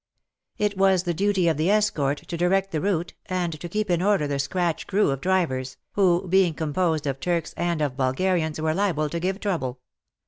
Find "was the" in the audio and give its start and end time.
0.79-1.13